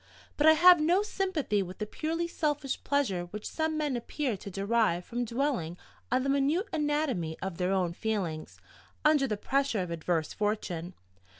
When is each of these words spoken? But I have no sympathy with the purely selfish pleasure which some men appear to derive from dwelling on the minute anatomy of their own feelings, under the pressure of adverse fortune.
But 0.35 0.47
I 0.47 0.53
have 0.53 0.81
no 0.81 1.03
sympathy 1.03 1.61
with 1.61 1.77
the 1.77 1.85
purely 1.85 2.27
selfish 2.27 2.83
pleasure 2.83 3.25
which 3.25 3.47
some 3.47 3.77
men 3.77 3.95
appear 3.95 4.35
to 4.35 4.49
derive 4.49 5.05
from 5.05 5.25
dwelling 5.25 5.77
on 6.11 6.23
the 6.23 6.29
minute 6.29 6.65
anatomy 6.73 7.37
of 7.39 7.59
their 7.59 7.71
own 7.71 7.93
feelings, 7.93 8.57
under 9.05 9.27
the 9.27 9.37
pressure 9.37 9.79
of 9.83 9.91
adverse 9.91 10.33
fortune. 10.33 10.95